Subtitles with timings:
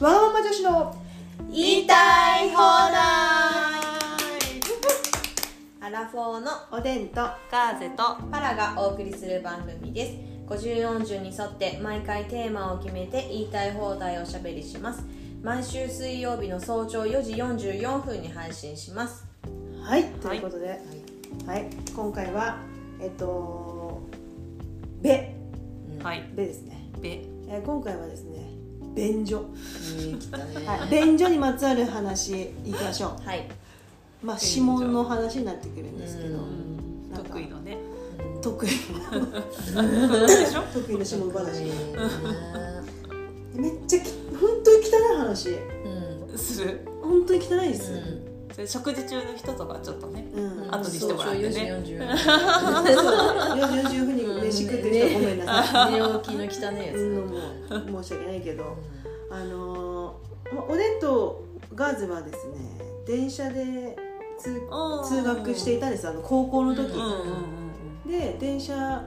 [0.00, 0.96] わがまま女子の
[1.50, 3.00] 言いたい放題。
[5.82, 7.16] アラフォーのおでんと
[7.50, 10.16] ガーゼとパラがお送りする番組です。
[10.46, 15.04] 50、40に沿って毎回テーマを決めて言いたい放題をおしゃべりします。
[15.42, 19.26] 毎週水曜日の早朝4時44分に配信します。
[19.82, 20.80] はいということで、
[21.46, 21.68] はい。
[21.94, 22.56] 今回は
[23.02, 24.00] えっと
[25.02, 25.36] 「べ。
[26.02, 27.10] はい」べですね、べ。
[27.48, 28.59] えー今回はですね
[28.94, 29.44] 便所、
[30.66, 33.26] はい、便所にまつわる話いきましょう。
[33.26, 33.48] はい。
[34.22, 36.38] まあ指紋の話になってくるんですけど、
[37.22, 37.78] 得意のね。
[38.42, 45.50] 得意でしょ得意の指紋話、うめっちゃき本当に汚い話。
[45.50, 46.38] ん。
[46.38, 46.86] する。
[47.02, 48.30] 本当に汚いです、うん。
[48.52, 50.74] それ食事中の人とかちょっとねうん。
[50.74, 51.50] 後にしてもらってね。
[51.50, 52.08] 早朝4時44
[53.60, 58.02] 4 時分に飯食ってる人はごめんなさい、寝起きの汚いやつうん、もう。
[58.02, 58.76] 申し訳ないけど
[59.30, 62.54] あのーまおでんとガーズはですね
[63.06, 63.96] 電車で
[64.38, 64.60] 通
[65.08, 66.08] 通学していたんです。
[66.08, 69.04] あの高校の時、うんうんうんで電車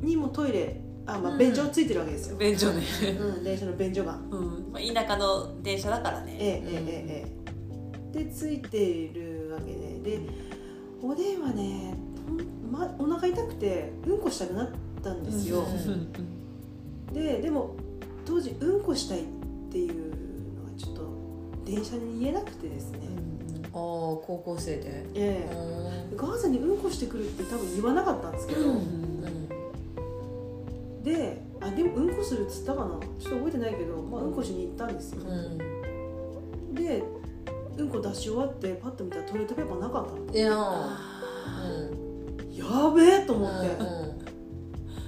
[0.00, 1.38] にもトイレあ、まあ、うん。
[1.38, 2.82] 便所ついてるわけですよ、うん便所ね。
[3.20, 4.18] うん電車の便所が。
[4.30, 4.72] うん。
[4.72, 6.36] まあ田舎の電車だからね。
[6.40, 7.26] ええええ
[8.14, 8.24] ええ。
[8.24, 10.18] でついてるわけで。
[10.18, 10.20] で
[11.02, 11.94] おでんはね
[12.70, 14.68] ま、お腹痛くてうんこしたくなっ
[15.02, 16.12] たんですよ、うん
[17.14, 17.76] ででも
[18.24, 19.24] 当時うんこしたいっ
[19.70, 21.08] ていうのがちょっと
[21.64, 22.98] 電車に言えなくてですね、
[23.64, 25.06] ああ高校生で。
[25.14, 26.16] ええ。
[26.16, 26.38] ガー。
[26.38, 28.74] ゼにうんこしてくるって多分言わなかったんですけど、
[31.02, 32.98] であでもうんこするっつったかな。
[33.20, 35.22] ちょっと覚えてないけど、まあ、うんこしに行ったんですよ、
[36.72, 37.02] で
[37.78, 40.32] うんこ出し終わってパッと見たらトイレットペーパーなかったの。
[40.32, 40.54] いや
[42.56, 43.70] やべえと思って、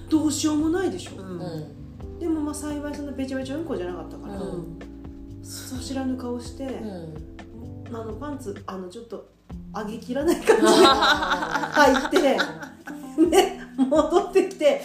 [0.09, 2.19] どうしようもないでしょ、うん。
[2.19, 4.79] でもまあ幸いそんなべちゃべちゃうんこじゃなかったから、うん。
[5.43, 7.15] そ知らぬ顔して、うん。
[7.89, 9.31] あのパンツあのちょっと
[9.73, 10.69] 上げきらない感じで
[11.77, 14.83] 履いてで戻ってきて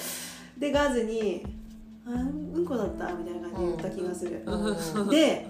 [0.57, 1.43] でガーゼに
[2.05, 5.09] 「あうんこだった」みたいな感じで言った気がする、うん。
[5.09, 5.49] で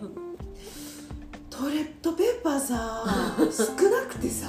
[1.62, 3.04] トイレットペーパーさ
[3.52, 4.48] 少なくてさ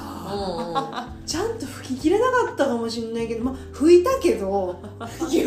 [1.26, 5.42] ちゃんと拭ききれなかったかもしれないけどまあ拭いたけど言っていい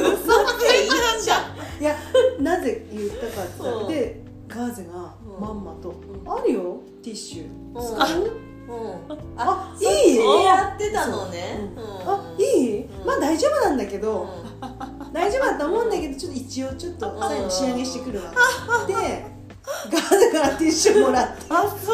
[1.23, 1.95] じゃんいや
[2.39, 3.27] なぜ言った
[3.65, 5.95] かってでガーゼがまんまと
[6.27, 7.47] 「あるよティッシュ。
[7.73, 7.83] うん。
[7.83, 8.31] 使う?」
[8.67, 9.17] うん。
[9.35, 10.13] あそっい？
[10.13, 11.71] いやってたのね。
[11.75, 11.85] そう。
[11.85, 12.09] うん。
[12.09, 13.05] あいい、うん。
[13.07, 14.27] まあ大丈夫なんだけど、う
[15.13, 18.31] 大丈夫だと思うんだけどちょっと一応ちょっと最後仕上げしてくるわ。
[18.87, 19.34] で
[19.91, 21.91] ガーゼからティッシュもらってあそ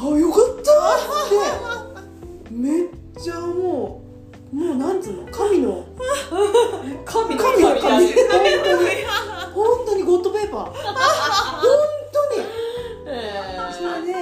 [0.00, 0.72] あよかった。
[2.46, 2.88] ってめっ
[3.20, 4.02] ちゃも
[4.52, 5.26] うもうなんつうの？
[5.30, 5.84] 神の。
[7.04, 7.62] 神の神。
[7.62, 7.82] の神。
[7.82, 8.94] 本当に
[9.54, 10.64] 本当にゴッドペーパー。
[10.64, 10.74] 本
[12.12, 12.46] 当に。
[13.72, 14.12] それで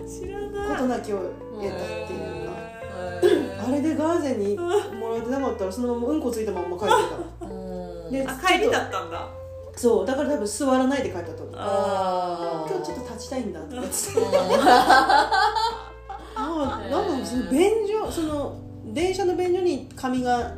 [0.00, 0.98] う知ら事ない。
[0.98, 2.52] なきを得たっていうか。
[3.22, 3.24] へ
[3.68, 6.92] あれでガーゼにもらってなかったらそのままうんこついたまんま帰って
[7.40, 7.46] た。
[7.46, 7.48] う
[8.08, 8.10] ん。
[8.12, 9.28] であ帰りだったんだ
[9.80, 13.90] そうだから多分座らないで帰ったと思うあー今日ちょっと立ちたいんだとか言って。
[13.90, 13.92] う
[14.68, 15.30] あ
[16.36, 18.56] あ なんかその便所その
[18.92, 20.52] 電車の便所に紙が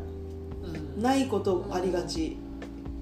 [0.64, 2.36] うんないことありがち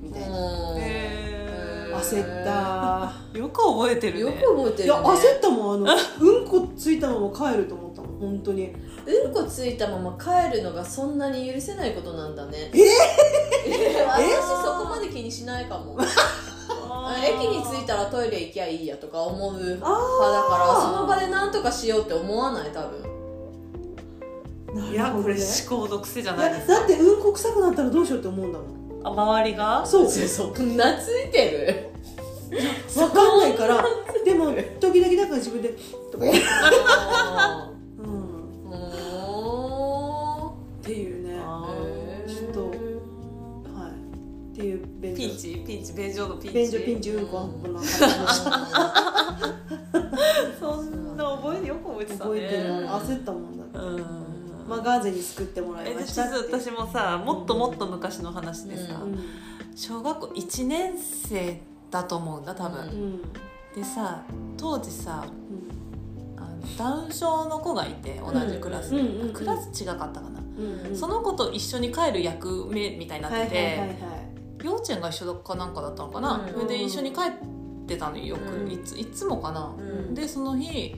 [0.03, 0.77] みたいな、ん。
[0.79, 1.97] へー。
[2.01, 3.13] 焦った。
[3.39, 4.21] よく覚えてるね。
[4.21, 8.71] よく覚えていやるね焦ったもんあの うんこついたまま帰ると思ったもん本当に。
[9.07, 12.71] うんこついたまま帰るのがそんなに許せないことなんだね。
[12.75, 12.89] ええ
[13.67, 15.97] 私そこまで気にしないかも。
[16.93, 22.71] あ駅に着いたらトイレ行きゃいいやとか思う派だからその場で何とかしようって思わない？
[22.71, 23.11] 多分。
[24.93, 26.75] いやこれね思考の癖じゃないですか。
[26.75, 28.71] だってうんこ臭くなったらどうしようって思うんだもん。
[29.07, 29.85] あ周りが？
[29.87, 30.09] そう。
[30.11, 32.59] そんなついてる？
[32.95, 33.85] 分かんないから
[34.25, 34.47] でも
[34.81, 35.75] 時々だから自分で
[36.13, 37.70] とかやるあう
[45.21, 46.59] ピン所チピンチ便所のピンチ。
[46.59, 48.51] 便所ピンチうんここんな感じでした
[50.59, 52.31] そんな覚えよく覚えてたね。
[52.31, 52.63] 覚えてる。
[52.87, 53.79] 焦ったもんだって。
[53.79, 54.05] うん
[54.69, 59.13] まあガーゼに救ってもらいえましたって私もさもっともっと昔の話でさ、うん。
[59.13, 59.19] うん
[59.77, 63.23] 小学校1年生だと思うんだ多分、ううん。
[63.75, 64.23] でさ
[64.57, 66.43] 当時さうん。
[66.43, 69.03] あのダウン症の子がいて同じクラスで、
[69.33, 70.97] クラス違かったかな、うんうん。
[70.97, 73.97] その子と一緒に帰る役目みたいになってて、はいはいはいはい
[74.63, 76.53] 幼稚園が一緒かなんかだったのかな、うん。
[76.53, 78.71] それで一緒に帰ってたのよよく、うん。
[78.71, 80.15] いついつもかな、うん。
[80.15, 80.97] でその日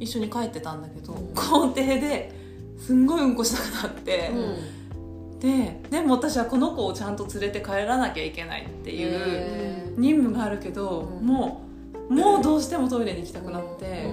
[0.00, 1.34] 一緒に帰ってたんだけど、うん。
[1.34, 2.32] 校庭で
[2.78, 5.38] すんごいうんこしたくなって、うん。
[5.38, 11.26] ででも私はこの子をちゃんと連れて帰らなきゃいけないっていうへ任務があるけど、うん。
[11.26, 11.62] も
[12.08, 14.12] うもうどうしてもトイレに行きたくなって、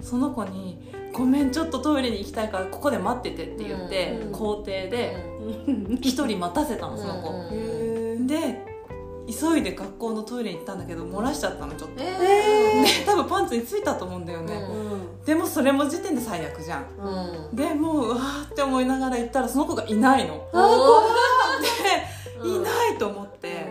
[0.00, 0.78] その子に
[1.12, 4.32] 「ごめんちょっとトイレに行きたいからここで待ってて」って言って、うん。
[4.32, 5.16] 校庭で
[5.66, 5.98] うん。
[6.00, 7.28] 一人待たせたのその子、
[8.26, 8.76] で
[9.28, 14.62] 急いで学校のトイレに行ったんだけど漏らしちゃったのちょっと、でえ多分パンツについたと思うんだよね、
[15.24, 16.86] でもそれも時点で最悪じゃん。
[16.96, 17.48] うん。
[17.48, 20.46] うんでもううわーって思いながら行ったらその子がいないの。
[20.52, 21.02] あ
[22.42, 23.66] でいないと思って、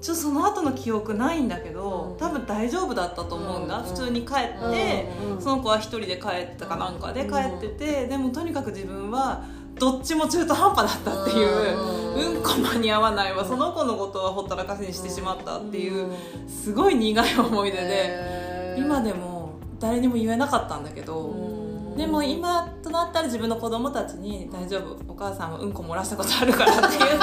[0.00, 2.16] ちょっとその後の記憶ないんだけど、うん。
[2.18, 9.44] 多分大丈夫だったと思うんだ、うん普通に帰って、うんその子は一人で帰ったかなんかで帰ってて、でもとにかく自分は
[9.82, 16.06] どっちも中途半端だったっていう、うん、こ間に合わないわその子のことはほったらかしにしてしまったっていう、
[16.46, 21.96] すごい苦い思い出で、今でも誰にも言えなかったんだけど、うん。
[21.96, 27.16] でも今となったら自分の子供たちに「大丈夫お母さんはうんこ漏らしたことあるから」って言って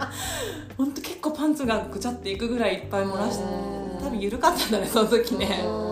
[0.78, 4.04] 本当結構パンツがぐちゃっていくぐらいいっぱい漏らしてうん。
[4.04, 5.64] 多分緩かったんだねその時ね。
[5.66, 5.90] うん。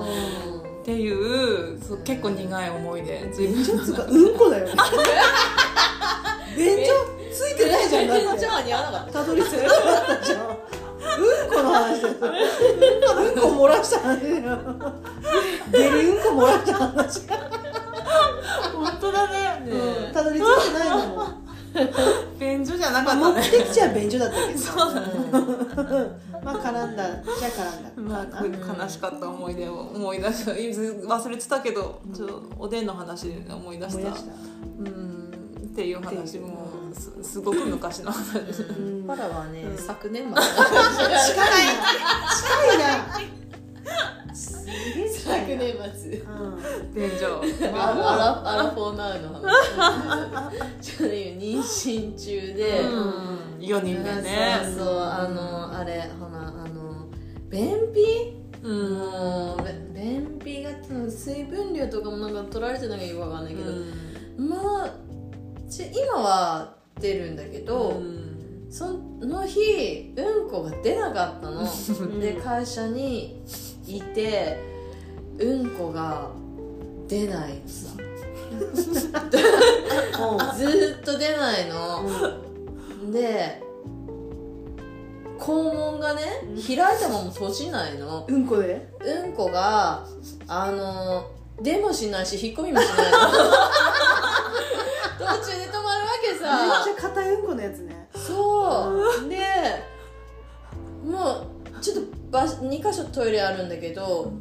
[0.88, 4.72] っていうそう結構苦い思い出随便所っつうか分うんこだよね
[6.58, 6.92] 便所
[7.32, 8.24] ついてないじゃんだって。
[8.26, 12.20] 便所は似合わなかったたどり着いてなかったじゃんうんこの話ですうん
[13.40, 14.58] こ漏らした話だよ。
[15.72, 17.20] 下痢うんこ漏らした話
[18.74, 19.70] 本当だね。
[19.70, 21.38] うんたどり着いてないもん。
[22.38, 24.58] 便所じゃなかった目ね的地は便所だったけど。
[24.58, 25.06] そうだね。
[26.42, 28.14] まあ絡んだじゃ絡んだ。
[28.14, 28.26] ま
[28.78, 33.98] あ悲しかった思い出を思い出した忘れてたけどちょっとおでんの話で思い出した。
[33.98, 34.32] 思い出した。
[34.32, 35.17] うん
[35.78, 38.62] っていう話もすすごく昔の話。
[38.62, 39.06] うん。
[39.06, 39.78] パラはね、うん。
[39.78, 40.46] 昨年まで。
[40.48, 41.22] 近いな。
[42.34, 44.34] 近いな。
[44.34, 51.06] すげえ近昨年末うん便所アラアラフォーナウの話ちょ
[51.38, 56.48] 妊娠中で、うん4人目ねそうそうあのあれほな。
[56.48, 57.06] あの
[57.48, 60.70] 便秘うんもうべ便秘が
[61.08, 62.28] 水分量とかもな。
[62.28, 62.96] んか取られてな。
[62.96, 63.50] いかよくわかんな。
[63.50, 63.70] いけど、
[64.38, 64.92] まあち
[65.70, 68.24] 今は出るんだけど、うん。
[68.70, 68.86] そ
[69.20, 71.62] の日うんこが出なかったの。
[71.62, 71.66] ん
[72.20, 73.42] で会社に
[73.86, 74.58] いて
[75.38, 76.30] うんこが
[77.06, 77.60] 出ない。
[77.62, 77.90] のさ
[80.56, 82.08] ずーっと出ないの。
[83.12, 83.62] で
[85.38, 86.22] 肛門がね
[86.66, 88.26] 開いたまま閉じないの。
[88.28, 88.88] うんこで？
[89.00, 90.04] うんこが
[90.46, 91.30] あの
[91.62, 93.18] 出もしないし引っ込みもしないの
[97.68, 98.08] やつね。
[98.14, 98.92] そ
[99.24, 99.28] う。
[99.28, 99.36] で
[101.04, 101.46] も
[101.78, 104.32] うちょっと場2箇所トイレあるんだけど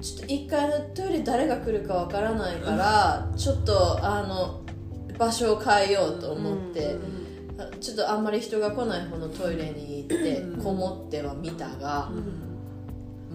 [0.00, 4.60] ちょっと1階のトイレ誰が来るかわからないからちょっとあの
[5.18, 6.96] 場所を変えようと思って、
[7.78, 10.62] ちょっとあんまり人が来ない方のトイレに行ってうん。
[10.62, 12.50] こもっては見たが、うん。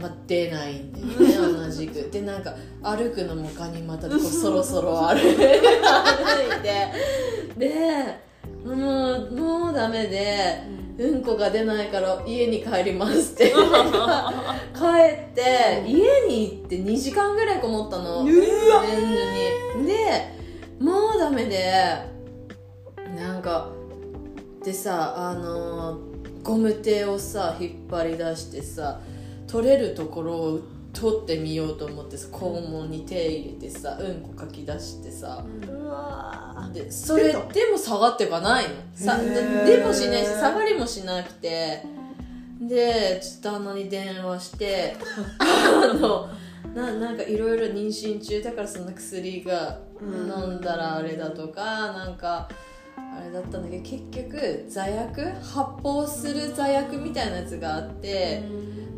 [0.02, 1.94] まあ、出ないんだよね同じく。
[2.12, 5.62] でなんか歩くのもガニ股でこうそろそろ歩いて。
[7.56, 8.25] で
[8.66, 11.22] もうもうダメでうん。
[11.22, 13.52] こが出ないから家に帰りますって。
[13.52, 18.24] 帰って家に行って2時間ぐらいこもったの。
[18.24, 18.26] うわ。
[18.26, 19.86] に。
[19.86, 20.36] で
[20.80, 21.74] もうダメで
[23.16, 23.70] なんか
[24.64, 26.00] でさあの
[26.44, 29.00] ゴム手をさ引っ張り出してさ
[29.48, 30.60] 取れるところを
[30.96, 35.46] 取ってみようと思ってさ肛門に手入れてさうんこかき出してさ。
[35.70, 37.38] うわでそれで
[37.72, 38.70] も下がってかないの。
[38.94, 41.84] さででもしないし下がりもしなくて。
[42.62, 44.96] でちょっと旦那に電話して
[45.38, 46.30] あの
[46.74, 50.32] ななんかいろいろ妊娠中だからそんな薬がうん。
[50.32, 52.48] 飲んだらあれだとかなんか
[52.98, 58.44] あれだったんだけど結局座薬発泡する座薬みたいなやつがあって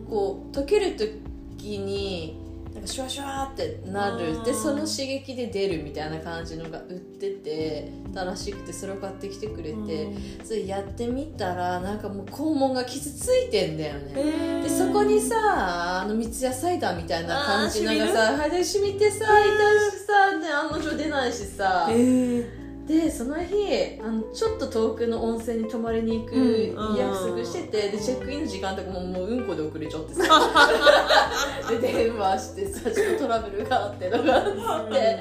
[0.07, 1.21] こう溶ける時
[1.63, 4.43] になんかシュワシュワってなる。
[4.43, 21.87] でその刺激で出るみたいな感じのが売っててたらしくてそれを買ってきてくれて、それやってみたらなんかもう肛門が傷ついてんだよね、でそこにさあの三ツ矢サイダーみたいな感じあーのがさ肌に染みてさ痛いしさで案の定出ないしさ。
[21.89, 30.23] えーでその日あのちょっと遠くの温泉に泊まりに行くうん約束してて、でチェックインの時間とかももううんこで遅れちゃってさ。
[31.69, 35.19] で電話してさちょっとトラブルがあってとかあって。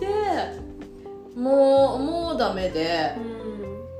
[0.00, 0.06] で
[1.36, 3.12] もうもうダメで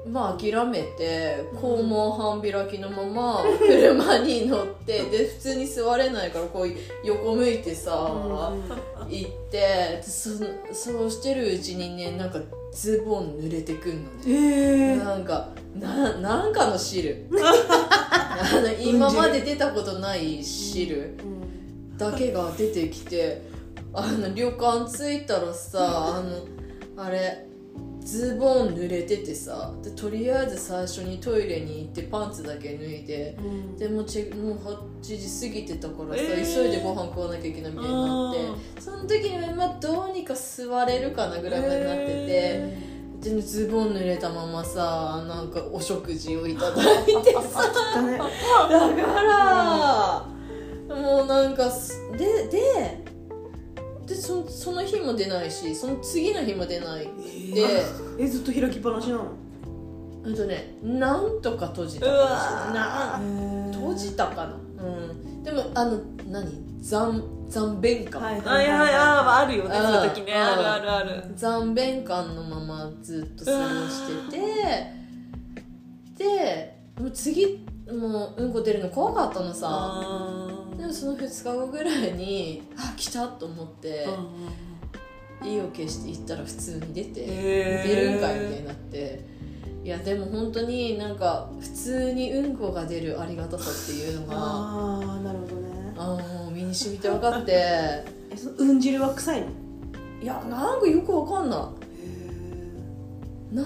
[0.07, 6.69] まあ諦めて肛門半開きのまま車に乗ってで普通に座れないからこう
[7.05, 8.53] 横向いてさ、
[9.09, 10.31] 行ってでそ
[10.73, 12.39] そうしてるうちにねなんか
[12.75, 14.23] ズボン濡れてくんのね。
[14.27, 17.29] えー、なんかななんかの汁。
[18.37, 21.97] あの今まで出たことない汁うん。
[21.97, 23.43] だけが出てきて
[23.93, 26.21] あの旅館着いたらさあ
[26.97, 27.47] のあれ
[28.05, 33.77] ズボン濡れててさでとりあえず最初にトイレに行ってパンツだけ脱いでうん。
[33.77, 36.55] でもうチェもう8時過ぎてたからさ、えー。
[36.55, 42.95] 急いでご飯食わなきゃいけないみたいになってその時にはまあどうにか座れるかなぐらいまでなってて。
[43.25, 47.41] でズボン濡れたままさなんかお食事をいただいてさ
[47.73, 50.27] だから
[50.95, 53.14] もうなんかすでで
[54.07, 57.05] でそその日も出ないしその次の日も出ない。
[57.55, 57.83] で
[58.19, 59.33] えずっと開きっぱなしなの？
[60.27, 62.07] えっとねなんとか閉じた。
[62.07, 63.21] うわな
[63.73, 64.57] 閉じたかな。
[64.85, 65.43] うん。
[65.43, 66.65] でもあの何？
[66.83, 69.83] 残残便感、はいあいやいやああるよねうん。
[69.83, 70.33] そういう時ね。
[70.33, 70.39] うん。
[70.39, 71.33] あるあるある。
[71.35, 74.93] 残便感のままずっと過ごしてて
[76.19, 79.69] でもう次もううんこ出るの怖かったのさ。
[79.71, 84.07] あでもその2日後ぐらいにあ来たと思って
[85.43, 89.35] 意を決して行ったら普通に出て出るんかいみたいになって。
[89.85, 95.93] いやでも本当になんか普通にうんこが出るありがたさっていうのがああなるほどね。
[95.99, 97.53] あーもう身に染みて分かって。
[97.53, 99.49] えそのうん汁は臭いの？
[100.23, 101.61] いやなんかよくわかんない。
[102.03, 103.65] へな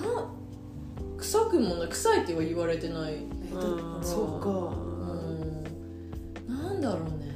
[1.17, 1.89] 臭くもない。
[1.89, 3.15] 臭いっては言われてない
[4.03, 4.49] そうか。
[4.49, 6.49] うん。
[6.49, 7.35] なんだろうね。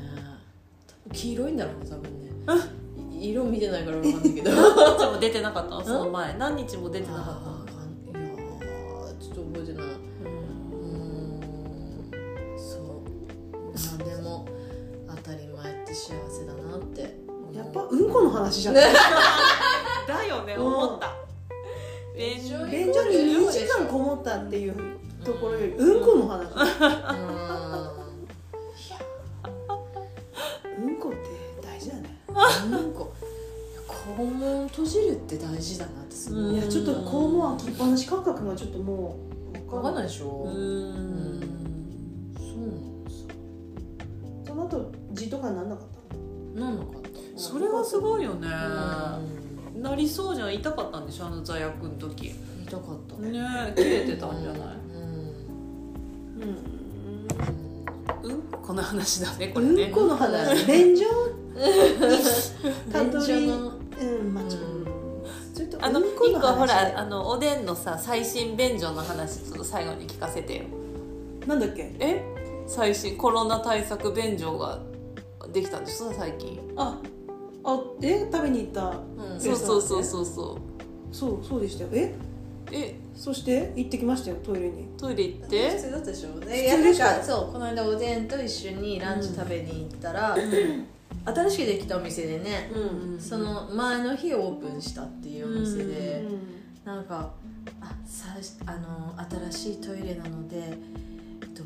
[1.12, 3.19] 黄色いんだろうね多分ね。
[3.21, 4.50] い色見てないからわかんないけど。
[4.52, 5.75] 何日も出てなかった？
[5.76, 6.35] のその前。
[6.38, 9.85] 何日も出てなかっあーいやーちょっと覚えてない。
[9.85, 10.88] うー
[12.57, 12.59] ん。
[12.59, 12.81] そう。
[13.99, 14.47] 何でも
[15.09, 17.02] 当たり前って幸せだなって。
[17.54, 18.85] やっぱうんこの話じゃない
[20.09, 20.66] だよねうん。
[20.66, 21.12] 思った
[22.16, 24.75] 便所に2時間こもったっていう
[25.25, 26.43] ところよりうんこの話。
[30.79, 30.97] うん。
[30.99, 31.19] こって
[31.67, 32.19] 大事だね。
[32.29, 33.07] うんなんか
[34.17, 36.55] 肛門閉じるって大事だなってすごい。
[36.55, 39.17] いやちょっと肛門開きっぱなし感覚がちょっとも
[39.55, 40.05] う分かんない。
[40.05, 40.91] でしょううん
[41.38, 42.35] ん。
[42.35, 43.29] そうなんですよ。
[44.47, 45.87] その後痔とかなんなかっ
[46.55, 47.09] たなんなかった。
[47.37, 48.49] それはすごいよね。
[49.75, 49.83] うん。
[49.83, 50.55] なりそうじゃん。
[50.55, 51.26] 痛かったんでしょ？
[51.26, 52.35] あの座薬の時。
[52.67, 53.17] 痛かった。
[53.17, 53.31] ね
[53.76, 54.82] え切れてたんじゃない？
[56.42, 58.30] うん。
[58.30, 58.42] うん。
[58.62, 59.92] この話だねこれねうん。
[59.92, 61.04] この話便所
[62.92, 64.34] たどり便所のうん。
[64.34, 64.72] まあちょっと
[65.54, 66.16] ちょっとあのうん。
[66.16, 67.66] この話一個ほらあのおでん。
[67.66, 70.64] のさ最新便所の話ちょっと最後に聞かせてよ
[71.46, 71.61] なん。
[71.61, 72.22] だっけえ
[72.66, 74.80] 最新コロナ対策便所が
[75.52, 75.84] できたん。
[75.84, 76.99] ですか最近あ
[77.64, 78.99] あえ食べに行った
[79.32, 79.40] うん。
[79.40, 80.58] そうそうそうそうそ
[81.12, 82.14] そうそうでしたよえ
[82.73, 83.73] えそして？
[83.76, 84.88] 行ってきましたよトイレに。
[84.99, 86.41] トイレ行っ普て通だったでしょ？
[86.41, 90.37] 通でいやなんかそうこの間おでんと一緒にランチ食べに行ったら、
[91.25, 97.31] 新しくできたお店でね、うんその前の日オープンしたっていうお店で、うんなんか
[97.81, 98.26] あさ
[98.67, 99.14] あの
[99.52, 100.71] 新しいトイレなので、え
[101.45, 101.62] っと、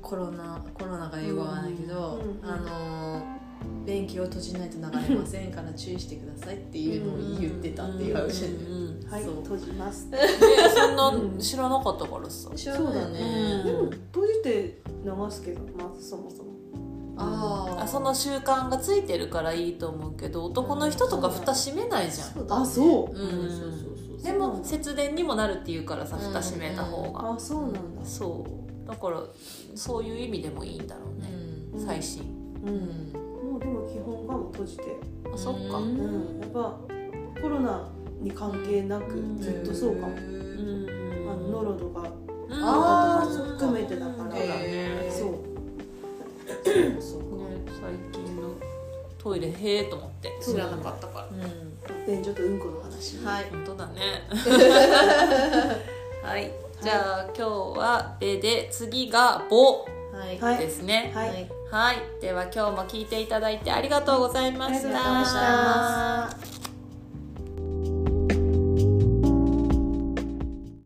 [0.00, 2.48] コロナコロナが英語はないけど、うん。
[2.50, 3.41] あの
[3.84, 9.34] 便器を閉じないと流れませんから注意してくださいっていうのを言ってたっていう話で、はいそう。
[9.42, 10.06] 閉じます。
[10.06, 10.18] ね
[10.74, 10.96] そん
[11.36, 12.50] な知らなかったからさ。
[12.54, 16.52] 知らないよね、でも閉じて流すけどまずそもそも。
[17.16, 17.82] あー。
[17.82, 22.28] あその習慣がついてるからいいと思うけど男の人とか蓋閉めないじゃん。
[22.28, 22.62] そうだね。
[22.62, 23.16] あそう。
[23.16, 23.72] うんうんそうそう
[24.08, 24.22] そう。
[24.22, 27.32] でも節電にもなるっていうからさうん蓋閉めた方が。
[27.32, 28.04] あそうなんだ。
[28.04, 28.46] そ
[28.84, 28.88] う。
[28.88, 29.22] だから
[29.74, 31.28] そういう意味でもいいんだろうね。
[31.74, 31.86] うん。
[31.86, 32.22] 最新。
[32.64, 33.21] ううん
[33.62, 34.96] でも基本がもう閉じて。
[35.32, 35.78] あそっか。
[35.78, 36.78] ううんんやっぱ
[37.40, 37.88] コロナ
[38.20, 39.38] に関係なくうん。
[39.40, 40.08] ずっとそうかも。
[40.08, 40.86] うん。
[41.30, 42.08] あのノロとかと
[42.54, 44.36] かも含めてだから。
[44.36, 45.34] へーそう。
[47.00, 47.36] そうか。
[47.36, 48.50] ね最近の
[49.18, 50.30] トイレへえと思って。
[50.42, 51.26] 知らなかったから。
[51.26, 51.30] う
[52.06, 53.16] 便所とうんこの話。
[53.16, 53.44] んはい。
[53.50, 54.00] 本当だね。
[56.22, 56.50] はい。
[56.82, 59.84] じゃあ今日は「べ」で次が「ぼ。
[60.12, 60.58] はい」はい。
[60.58, 61.12] ですね。
[61.14, 61.28] はい。
[61.28, 61.96] はいはい。
[62.20, 64.88] では今日も聞いていただいてありがとうございました。
[64.88, 66.51] ありがとうございました。